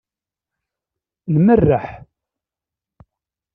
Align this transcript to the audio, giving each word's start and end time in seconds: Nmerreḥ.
Nmerreḥ. 1.33 1.85